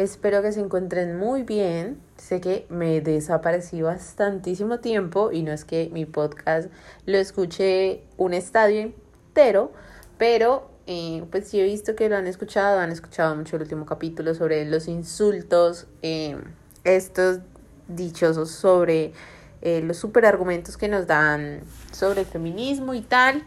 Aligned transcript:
Espero 0.00 0.40
que 0.40 0.50
se 0.50 0.60
encuentren 0.60 1.18
muy 1.18 1.42
bien. 1.42 2.00
Sé 2.16 2.40
que 2.40 2.64
me 2.70 3.02
desaparecí 3.02 3.82
bastantísimo 3.82 4.78
tiempo 4.78 5.30
y 5.30 5.42
no 5.42 5.52
es 5.52 5.66
que 5.66 5.90
mi 5.92 6.06
podcast 6.06 6.70
lo 7.04 7.18
escuche 7.18 8.00
un 8.16 8.32
estadio 8.32 8.80
entero, 8.80 9.72
pero 10.16 10.70
eh, 10.86 11.22
pues 11.30 11.48
sí 11.48 11.60
he 11.60 11.64
visto 11.64 11.96
que 11.96 12.08
lo 12.08 12.16
han 12.16 12.26
escuchado, 12.26 12.80
han 12.80 12.90
escuchado 12.90 13.36
mucho 13.36 13.56
el 13.56 13.62
último 13.62 13.84
capítulo 13.84 14.34
sobre 14.34 14.64
los 14.64 14.88
insultos, 14.88 15.86
eh, 16.00 16.38
estos 16.84 17.40
dichosos 17.86 18.50
sobre 18.50 19.12
eh, 19.60 19.82
los 19.82 19.98
superargumentos 19.98 20.78
que 20.78 20.88
nos 20.88 21.06
dan 21.06 21.60
sobre 21.92 22.20
el 22.20 22.26
feminismo 22.26 22.94
y 22.94 23.02
tal. 23.02 23.44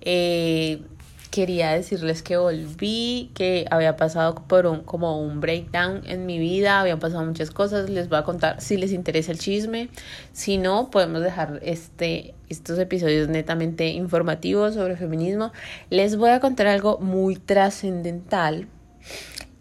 Eh, 0.00 0.84
quería 1.32 1.72
decirles 1.72 2.22
que 2.22 2.36
volví, 2.36 3.30
que 3.34 3.66
había 3.70 3.96
pasado 3.96 4.34
por 4.46 4.66
un, 4.66 4.82
como 4.84 5.18
un 5.18 5.40
breakdown 5.40 6.02
en 6.06 6.26
mi 6.26 6.38
vida, 6.38 6.78
habían 6.78 7.00
pasado 7.00 7.24
muchas 7.24 7.50
cosas, 7.50 7.88
les 7.88 8.08
voy 8.10 8.18
a 8.18 8.22
contar 8.22 8.60
si 8.60 8.76
les 8.76 8.92
interesa 8.92 9.32
el 9.32 9.38
chisme, 9.38 9.88
si 10.32 10.58
no, 10.58 10.90
podemos 10.90 11.22
dejar 11.22 11.58
este, 11.62 12.34
estos 12.50 12.78
episodios 12.78 13.28
netamente 13.28 13.88
informativos 13.88 14.74
sobre 14.74 14.96
feminismo. 14.96 15.52
Les 15.88 16.16
voy 16.16 16.30
a 16.30 16.38
contar 16.38 16.66
algo 16.66 16.98
muy 16.98 17.36
trascendental. 17.36 18.68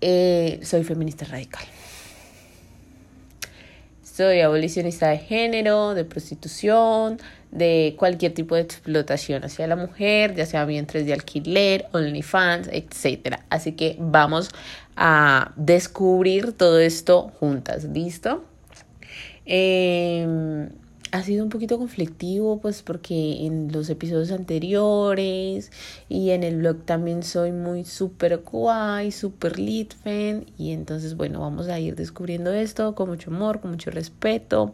Eh, 0.02 0.60
soy 0.64 0.84
feminista 0.84 1.26
radical. 1.26 1.64
Soy 4.14 4.42
abolicionista 4.42 5.08
de 5.08 5.20
género, 5.20 5.94
de 5.94 6.04
prostitución, 6.04 7.18
de 7.50 7.96
cualquier 7.98 8.34
tipo 8.34 8.56
de 8.56 8.62
explotación 8.62 9.46
hacia 9.46 9.68
la 9.68 9.78
mujer, 9.78 10.36
ya 10.36 10.46
sea 10.46 10.66
vientres 10.66 11.06
de 11.06 11.14
alquiler, 11.14 11.86
OnlyFans, 11.94 12.68
etc. 12.74 13.38
Así 13.50 13.72
que 13.72 13.96
vamos 14.00 14.50
a 14.98 15.54
descubrir 15.56 16.52
todo 16.52 16.80
esto 16.80 17.32
juntas, 17.40 17.86
¿listo? 17.86 18.44
Eh, 19.46 20.68
ha 21.12 21.24
sido 21.24 21.44
un 21.44 21.50
poquito 21.50 21.78
conflictivo, 21.78 22.60
pues 22.62 22.84
porque 22.84 23.46
en 23.46 23.72
los 23.72 23.90
episodios 23.90 24.32
anteriores 24.32 25.72
y 26.08 26.30
en 26.30 26.44
el 26.44 26.58
blog 26.58 26.86
también 26.86 27.22
soy 27.24 27.52
muy 27.52 27.84
super 27.84 28.38
guay, 28.38 29.12
super 29.12 29.60
lit 29.60 29.94
fan. 30.04 30.46
Y 30.58 30.72
entonces, 30.72 31.16
bueno, 31.16 31.42
vamos 31.42 31.68
a 31.68 31.80
ir 31.80 31.96
descubriendo 31.96 32.54
esto 32.54 32.96
con 32.96 33.10
mucho 33.10 33.30
amor, 33.30 33.60
con 33.60 33.72
mucho 33.72 33.92
respeto. 33.92 34.74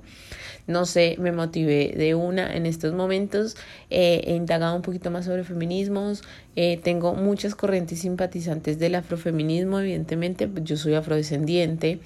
No 0.68 0.86
sé, 0.86 1.16
me 1.18 1.32
motivé 1.32 1.94
de 1.98 2.14
una 2.14 2.56
en 2.56 2.66
estos 2.66 2.94
momentos. 2.94 3.56
Eh, 3.90 4.22
he 4.26 4.36
indagado 4.36 4.76
un 4.76 4.82
poquito 4.82 5.10
más 5.10 5.26
sobre 5.26 5.44
feminismos. 5.44 6.24
Eh, 6.56 6.80
tengo 6.84 7.16
muchas 7.16 7.56
corrientes 7.56 8.00
simpatizantes 8.00 8.78
del 8.78 8.96
afrofeminismo, 8.96 9.80
evidentemente. 9.80 10.50
Yo 10.64 10.76
soy 10.76 10.96
afrodescendiente 10.96 12.00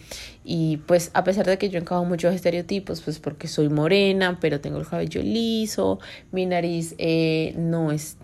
y 0.44 0.78
pues 0.78 1.12
a 1.14 1.24
pesar 1.24 1.46
de 1.46 1.58
que 1.58 1.70
yo 1.70 1.80
encajo 1.80 2.04
muchos 2.06 2.34
estereotipos, 2.34 3.02
pues 3.02 3.20
porque 3.20 3.48
soy 3.48 3.70
morena, 3.70 4.40
pero 4.42 4.60
tengo 4.60 4.80
el 4.80 4.88
cabello 4.88 5.22
liso, 5.22 6.00
mi 6.32 6.46
nariz 6.46 6.96
eh, 6.98 7.54
no 7.58 7.92
es 7.92 8.18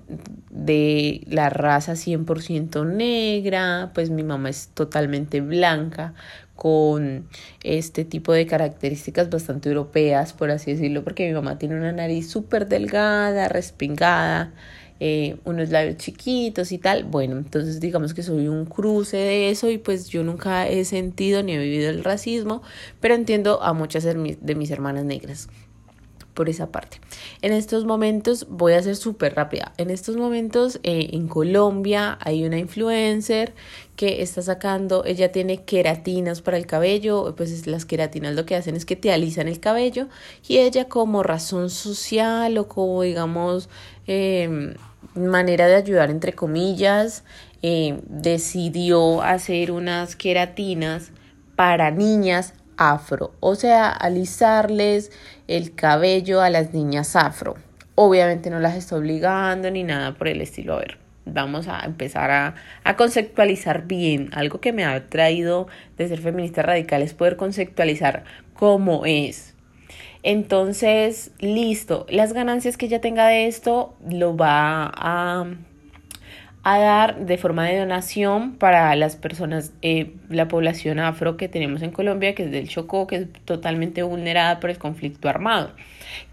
de 0.50 1.22
la 1.28 1.50
raza 1.50 1.94
100% 1.94 2.86
negra, 2.86 3.92
pues 3.94 4.10
mi 4.10 4.24
mamá 4.24 4.50
es 4.50 4.70
totalmente 4.74 5.42
blanca, 5.42 6.14
con 6.58 7.28
este 7.64 8.04
tipo 8.04 8.34
de 8.34 8.48
características 8.48 9.30
bastante 9.30 9.70
europeas, 9.70 10.34
por 10.34 10.50
así 10.50 10.74
decirlo, 10.74 11.04
porque 11.04 11.28
mi 11.28 11.34
mamá 11.34 11.58
tiene 11.58 11.76
una 11.76 11.92
nariz 11.94 12.30
súper 12.30 12.68
delgada, 12.68 13.48
respingada, 13.48 14.52
eh, 15.00 15.38
unos 15.46 15.70
labios 15.70 15.98
chiquitos 15.98 16.72
y 16.72 16.78
tal. 16.78 17.04
Bueno, 17.04 17.38
entonces 17.38 17.80
digamos 17.80 18.14
que 18.14 18.24
soy 18.24 18.48
un 18.48 18.66
cruce 18.66 19.18
de 19.18 19.50
eso 19.50 19.70
y 19.70 19.78
pues 19.78 20.10
yo 20.10 20.24
nunca 20.24 20.68
he 20.68 20.86
sentido 20.86 21.44
ni 21.44 21.54
he 21.54 21.60
vivido 21.60 21.90
el 21.90 22.04
racismo, 22.04 22.62
pero 23.00 23.16
entiendo 23.16 23.62
a 23.62 23.74
muchas 23.74 24.04
de 24.04 24.56
mis 24.56 24.72
hermanas 24.72 25.06
negras 25.06 25.50
por 26.38 26.50
esa 26.50 26.72
parte. 26.72 27.02
En 27.42 27.52
estos 27.52 27.84
momentos, 27.86 28.46
voy 28.48 28.74
a 28.74 28.84
ser 28.84 28.96
súper 28.96 29.34
rápida, 29.34 29.74
en 29.78 29.90
estos 29.90 30.18
momentos 30.18 30.80
eh, 30.84 31.10
en 31.14 31.28
Colombia 31.28 32.20
hay 32.22 32.46
una 32.46 32.60
influencer 32.60 33.56
que 33.96 34.22
está 34.22 34.44
sacando, 34.44 35.04
ella 35.04 35.32
tiene 35.32 35.64
queratinas 35.64 36.44
para 36.44 36.58
el 36.58 36.68
cabello, 36.68 37.34
pues 37.36 37.66
las 37.66 37.86
queratinas 37.86 38.36
lo 38.36 38.46
que 38.46 38.56
hacen 38.56 38.76
es 38.76 38.86
que 38.86 38.96
te 38.96 39.12
alisan 39.12 39.48
el 39.48 39.60
cabello 39.60 40.10
y 40.48 40.60
ella 40.60 40.88
como 40.88 41.24
razón 41.24 41.72
social 41.72 42.56
o 42.60 42.68
como 42.68 43.02
digamos 43.02 43.68
em, 44.06 44.76
manera 45.16 45.68
de 45.68 45.76
ayudar 45.76 46.10
entre 46.10 46.34
comillas, 46.34 47.24
eh, 47.62 48.00
decidió 48.08 49.22
hacer 49.22 49.72
unas 49.72 50.16
queratinas 50.16 51.12
para 51.56 51.92
niñas 51.92 52.54
afro, 52.78 53.34
o 53.40 53.56
sea, 53.56 53.90
alisarles 53.90 55.12
el 55.48 55.74
cabello 55.74 56.42
a 56.42 56.50
las 56.50 56.74
niñas 56.74 57.16
afro. 57.16 57.56
Obviamente 57.96 58.52
no 58.52 58.60
las 58.60 58.76
estoy 58.76 59.00
obligando 59.00 59.72
ni 59.72 59.84
nada 59.84 60.14
por 60.14 60.28
el 60.28 60.42
estilo. 60.42 60.76
A 60.76 60.80
ver, 60.80 61.00
vamos 61.26 61.68
a 61.68 61.84
empezar 61.84 62.30
a, 62.30 62.56
a, 62.84 62.96
conceptualizar 62.96 63.88
bien. 63.88 64.30
Algo 64.34 64.62
que 64.62 64.72
me 64.72 64.86
ha 64.86 65.10
traído 65.10 65.68
de 65.98 66.08
ser 66.08 66.20
feminista 66.22 66.62
radical 66.62 67.02
es 67.02 67.16
poder 67.16 67.38
conceptualizar 67.38 68.24
cómo 68.54 69.06
es. 69.08 69.57
Entonces, 70.30 71.32
listo, 71.40 72.06
las 72.10 72.34
ganancias 72.34 72.76
que 72.76 72.88
ella 72.88 73.00
tenga 73.00 73.28
de 73.28 73.48
esto 73.48 73.96
lo 74.10 74.36
va 74.36 74.92
a 74.94 75.46
dar 76.66 77.26
de 77.26 77.38
forma 77.38 77.66
de 77.66 77.80
donación 77.80 78.58
para 78.58 78.94
las 78.98 79.16
personas, 79.16 79.72
eh, 79.82 80.16
la 80.28 80.50
población 80.50 81.00
afro 81.00 81.38
que 81.38 81.48
tenemos 81.48 81.82
en 81.82 81.92
Colombia, 81.92 82.36
que 82.36 82.44
es 82.44 82.52
del 82.52 82.68
Chocó, 82.68 83.08
que 83.08 83.16
es 83.16 83.28
totalmente 83.46 84.04
vulnerada 84.04 84.60
por 84.60 84.70
el 84.70 84.78
conflicto 84.78 85.30
armado. 85.30 85.72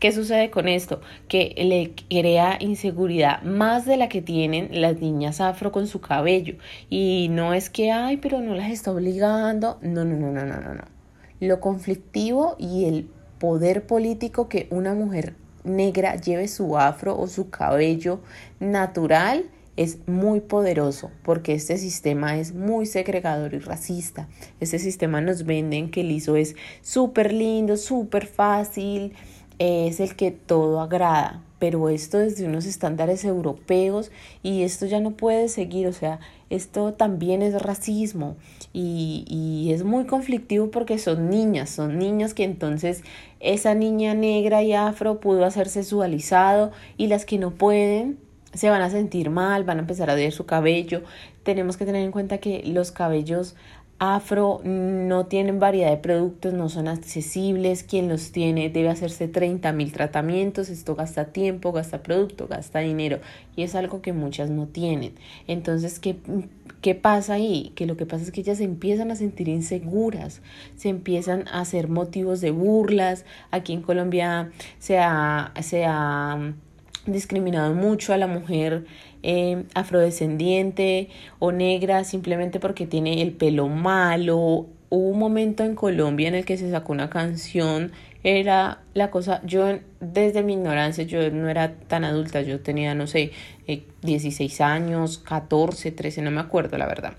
¿Qué 0.00 0.10
sucede 0.10 0.50
con 0.50 0.66
esto? 0.66 1.00
Que 1.28 1.54
le 1.56 1.92
crea 2.08 2.56
inseguridad 2.58 3.42
más 3.42 3.86
de 3.86 3.96
la 3.96 4.08
que 4.08 4.22
tienen 4.22 4.70
las 4.72 5.00
niñas 5.00 5.40
afro 5.40 5.70
con 5.70 5.86
su 5.86 6.00
cabello. 6.00 6.56
Y 6.90 7.28
no 7.30 7.54
es 7.54 7.70
que, 7.70 7.92
ay, 7.92 8.16
pero 8.16 8.40
no 8.40 8.56
las 8.56 8.72
está 8.72 8.90
obligando. 8.90 9.78
No, 9.82 10.04
no, 10.04 10.16
no, 10.16 10.32
no, 10.32 10.44
no, 10.44 10.60
no. 10.60 10.74
no. 10.74 10.82
Lo 11.38 11.60
conflictivo 11.60 12.56
y 12.58 12.86
el 12.86 13.08
poder 13.44 13.86
político 13.86 14.48
que 14.48 14.68
una 14.70 14.94
mujer 14.94 15.34
negra 15.64 16.16
lleve 16.16 16.48
su 16.48 16.78
afro 16.78 17.14
o 17.18 17.26
su 17.26 17.50
cabello 17.50 18.20
natural 18.58 19.44
es 19.76 19.98
muy 20.08 20.40
poderoso 20.40 21.10
porque 21.22 21.52
este 21.52 21.76
sistema 21.76 22.38
es 22.38 22.54
muy 22.54 22.86
segregador 22.86 23.52
y 23.52 23.58
racista. 23.58 24.28
Este 24.60 24.78
sistema 24.78 25.20
nos 25.20 25.44
venden 25.44 25.90
que 25.90 26.00
el 26.00 26.08
liso 26.08 26.36
es 26.36 26.56
súper 26.80 27.34
lindo, 27.34 27.76
súper 27.76 28.26
fácil, 28.26 29.12
es 29.58 30.00
el 30.00 30.16
que 30.16 30.30
todo 30.30 30.80
agrada, 30.80 31.42
pero 31.64 31.88
esto 31.88 32.18
desde 32.18 32.44
unos 32.44 32.66
estándares 32.66 33.24
europeos 33.24 34.10
y 34.42 34.64
esto 34.64 34.84
ya 34.84 35.00
no 35.00 35.12
puede 35.12 35.48
seguir, 35.48 35.86
o 35.86 35.94
sea, 35.94 36.20
esto 36.50 36.92
también 36.92 37.40
es 37.40 37.54
racismo 37.62 38.36
y, 38.74 39.24
y 39.26 39.72
es 39.72 39.82
muy 39.82 40.04
conflictivo 40.04 40.70
porque 40.70 40.98
son 40.98 41.30
niñas, 41.30 41.70
son 41.70 41.98
niñas 41.98 42.34
que 42.34 42.44
entonces 42.44 43.02
esa 43.40 43.74
niña 43.74 44.12
negra 44.12 44.62
y 44.62 44.74
afro 44.74 45.20
pudo 45.20 45.46
hacer 45.46 45.70
sexualizado 45.70 46.70
y 46.98 47.06
las 47.06 47.24
que 47.24 47.38
no 47.38 47.52
pueden 47.52 48.18
se 48.52 48.68
van 48.68 48.82
a 48.82 48.90
sentir 48.90 49.30
mal, 49.30 49.64
van 49.64 49.78
a 49.78 49.80
empezar 49.80 50.10
a 50.10 50.14
odiar 50.14 50.32
su 50.32 50.44
cabello. 50.44 51.02
Tenemos 51.44 51.78
que 51.78 51.86
tener 51.86 52.04
en 52.04 52.12
cuenta 52.12 52.38
que 52.38 52.62
los 52.66 52.92
cabellos 52.92 53.56
afro 53.98 54.60
no 54.64 55.26
tienen 55.26 55.60
variedad 55.60 55.90
de 55.90 55.96
productos, 55.96 56.52
no 56.52 56.68
son 56.68 56.88
accesibles. 56.88 57.82
Quien 57.82 58.08
los 58.08 58.32
tiene 58.32 58.68
debe 58.68 58.88
hacerse 58.88 59.28
30 59.28 59.72
mil 59.72 59.92
tratamientos. 59.92 60.68
Esto 60.68 60.94
gasta 60.94 61.26
tiempo, 61.26 61.72
gasta 61.72 62.02
producto, 62.02 62.46
gasta 62.48 62.80
dinero 62.80 63.20
y 63.56 63.62
es 63.62 63.74
algo 63.74 64.02
que 64.02 64.12
muchas 64.12 64.50
no 64.50 64.66
tienen. 64.66 65.14
Entonces, 65.46 65.98
¿qué, 65.98 66.16
qué 66.80 66.94
pasa 66.94 67.34
ahí? 67.34 67.72
Que 67.74 67.86
lo 67.86 67.96
que 67.96 68.06
pasa 68.06 68.24
es 68.24 68.30
que 68.30 68.40
ellas 68.40 68.58
se 68.58 68.64
empiezan 68.64 69.10
a 69.10 69.16
sentir 69.16 69.48
inseguras, 69.48 70.42
se 70.76 70.88
empiezan 70.88 71.46
a 71.48 71.60
hacer 71.60 71.88
motivos 71.88 72.40
de 72.40 72.50
burlas. 72.50 73.24
Aquí 73.50 73.72
en 73.72 73.82
Colombia 73.82 74.50
se 74.78 74.98
ha, 74.98 75.52
se 75.62 75.84
ha 75.86 76.54
discriminado 77.06 77.74
mucho 77.74 78.12
a 78.12 78.16
la 78.16 78.26
mujer 78.26 78.84
eh, 79.22 79.64
afrodescendiente 79.74 81.08
o 81.38 81.52
negra 81.52 82.04
simplemente 82.04 82.60
porque 82.60 82.86
tiene 82.86 83.22
el 83.22 83.32
pelo 83.32 83.68
malo. 83.68 84.66
Hubo 84.90 85.08
un 85.08 85.18
momento 85.18 85.64
en 85.64 85.74
Colombia 85.74 86.28
en 86.28 86.34
el 86.34 86.44
que 86.44 86.56
se 86.56 86.70
sacó 86.70 86.92
una 86.92 87.10
canción, 87.10 87.92
era 88.22 88.80
la 88.94 89.10
cosa, 89.10 89.42
yo 89.44 89.78
desde 90.00 90.42
mi 90.42 90.54
ignorancia, 90.54 91.04
yo 91.04 91.30
no 91.30 91.48
era 91.48 91.74
tan 91.74 92.04
adulta, 92.04 92.40
yo 92.40 92.60
tenía, 92.60 92.94
no 92.94 93.06
sé, 93.06 93.32
16 94.02 94.60
eh, 94.60 94.62
años, 94.62 95.18
14, 95.18 95.90
13, 95.90 96.22
no 96.22 96.30
me 96.30 96.40
acuerdo 96.40 96.78
la 96.78 96.86
verdad. 96.86 97.14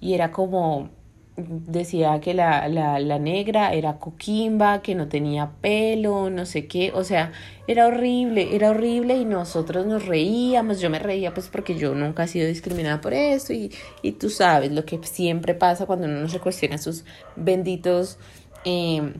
Y 0.00 0.14
era 0.14 0.30
como 0.30 0.90
decía 1.36 2.20
que 2.20 2.32
la, 2.32 2.66
la, 2.68 2.98
la, 2.98 3.18
negra 3.18 3.72
era 3.74 3.98
coquimba, 3.98 4.80
que 4.80 4.94
no 4.94 5.08
tenía 5.08 5.50
pelo, 5.60 6.30
no 6.30 6.46
sé 6.46 6.66
qué, 6.66 6.92
o 6.94 7.04
sea, 7.04 7.32
era 7.66 7.86
horrible, 7.86 8.56
era 8.56 8.70
horrible 8.70 9.16
y 9.16 9.24
nosotros 9.24 9.86
nos 9.86 10.06
reíamos, 10.06 10.80
yo 10.80 10.88
me 10.88 10.98
reía 10.98 11.34
pues 11.34 11.48
porque 11.48 11.76
yo 11.76 11.94
nunca 11.94 12.24
he 12.24 12.28
sido 12.28 12.46
discriminada 12.48 13.00
por 13.00 13.12
esto 13.12 13.52
y, 13.52 13.70
y 14.02 14.12
tú 14.12 14.30
sabes 14.30 14.72
lo 14.72 14.84
que 14.86 14.98
siempre 15.02 15.54
pasa 15.54 15.84
cuando 15.86 16.06
uno 16.06 16.20
no 16.20 16.28
se 16.28 16.40
cuestiona 16.40 16.78
sus 16.78 17.04
benditos... 17.36 18.18
Eh, 18.64 19.12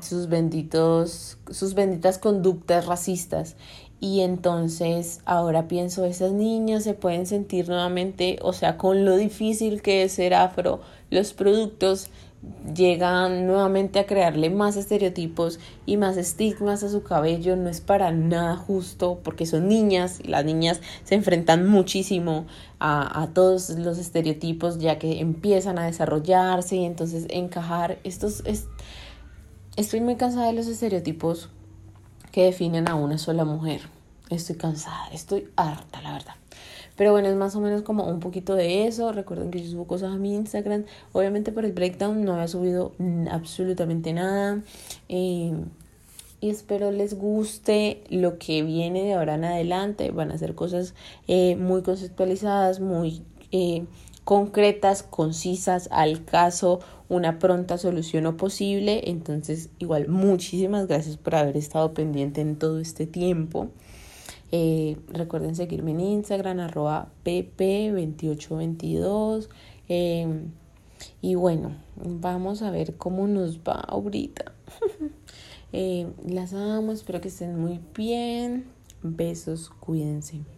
sus 0.00 0.28
benditos, 0.28 1.38
sus 1.50 1.74
benditas 1.74 2.18
conductas 2.18 2.86
racistas. 2.86 3.56
Y 3.98 4.20
entonces 4.20 5.20
ahora 5.24 5.68
pienso, 5.68 6.04
esas 6.04 6.32
niñas 6.32 6.84
se 6.84 6.94
pueden 6.94 7.26
sentir 7.26 7.68
nuevamente, 7.68 8.38
o 8.42 8.52
sea, 8.52 8.76
con 8.76 9.04
lo 9.04 9.16
difícil 9.16 9.80
que 9.80 10.02
es 10.02 10.12
ser 10.12 10.34
afro, 10.34 10.80
los 11.10 11.32
productos 11.32 12.10
llegan 12.74 13.46
nuevamente 13.46 13.98
a 13.98 14.06
crearle 14.06 14.50
más 14.50 14.76
estereotipos 14.76 15.58
y 15.86 15.96
más 15.96 16.16
estigmas 16.16 16.82
a 16.82 16.90
su 16.90 17.02
cabello. 17.02 17.56
No 17.56 17.68
es 17.68 17.80
para 17.80 18.12
nada 18.12 18.56
justo 18.56 19.20
porque 19.22 19.46
son 19.46 19.68
niñas 19.68 20.20
y 20.22 20.28
las 20.28 20.44
niñas 20.44 20.80
se 21.04 21.14
enfrentan 21.14 21.66
muchísimo 21.66 22.46
a, 22.78 23.22
a 23.22 23.28
todos 23.28 23.70
los 23.70 23.98
estereotipos 23.98 24.78
ya 24.78 24.98
que 24.98 25.20
empiezan 25.20 25.78
a 25.78 25.86
desarrollarse 25.86 26.76
y 26.76 26.84
entonces 26.84 27.26
encajar 27.30 27.98
estos... 28.04 28.42
Es, 28.44 28.66
estoy 29.76 30.00
muy 30.00 30.16
cansada 30.16 30.46
de 30.46 30.52
los 30.52 30.66
estereotipos 30.66 31.50
que 32.36 32.42
definen 32.42 32.86
a 32.86 32.96
una 32.96 33.16
sola 33.16 33.46
mujer. 33.46 33.80
Estoy 34.28 34.56
cansada, 34.56 35.08
estoy 35.10 35.48
harta, 35.56 36.02
la 36.02 36.12
verdad. 36.12 36.34
Pero 36.94 37.12
bueno, 37.12 37.28
es 37.28 37.34
más 37.34 37.56
o 37.56 37.62
menos 37.62 37.80
como 37.80 38.04
un 38.04 38.20
poquito 38.20 38.54
de 38.54 38.86
eso. 38.86 39.10
Recuerden 39.10 39.50
que 39.50 39.62
yo 39.62 39.70
subo 39.70 39.86
cosas 39.86 40.12
a 40.12 40.18
mi 40.18 40.34
Instagram. 40.34 40.84
Obviamente 41.14 41.50
por 41.50 41.64
el 41.64 41.72
breakdown 41.72 42.26
no 42.26 42.34
había 42.34 42.46
subido 42.46 42.92
absolutamente 43.30 44.12
nada. 44.12 44.60
Eh, 45.08 45.54
y 46.42 46.50
espero 46.50 46.90
les 46.90 47.14
guste 47.14 48.04
lo 48.10 48.36
que 48.36 48.62
viene 48.62 49.04
de 49.04 49.14
ahora 49.14 49.36
en 49.36 49.46
adelante. 49.46 50.10
Van 50.10 50.30
a 50.30 50.36
ser 50.36 50.54
cosas 50.54 50.92
eh, 51.28 51.56
muy 51.56 51.80
conceptualizadas, 51.80 52.80
muy 52.80 53.22
eh, 53.50 53.86
concretas, 54.24 55.02
concisas, 55.02 55.88
al 55.90 56.26
caso, 56.26 56.80
una 57.08 57.38
pronta 57.38 57.78
solución 57.78 58.26
o 58.26 58.36
posible. 58.36 59.08
Entonces, 59.10 59.70
igual, 59.78 60.08
muchísimas 60.08 60.86
gracias 60.86 61.16
por 61.16 61.36
haber 61.36 61.56
estado 61.56 61.94
pendiente 61.94 62.40
en 62.40 62.56
todo 62.56 62.80
este 62.80 63.06
tiempo. 63.06 63.68
Eh, 64.52 64.96
recuerden 65.08 65.56
seguirme 65.56 65.92
en 65.92 66.00
Instagram, 66.00 66.60
arroba 66.60 67.08
pp2822. 67.24 69.48
Em, 69.88 70.50
y 71.20 71.34
bueno, 71.34 71.76
vamos 71.96 72.62
a 72.62 72.70
ver 72.70 72.96
cómo 72.96 73.26
nos 73.26 73.58
va 73.60 73.80
ahorita. 73.80 74.52
Eh, 75.72 76.06
las 76.24 76.54
amo, 76.54 76.92
espero 76.92 77.20
que 77.20 77.26
estén 77.28 77.58
muy 77.58 77.80
bien. 77.92 78.66
Besos, 79.02 79.68
cuídense. 79.68 80.55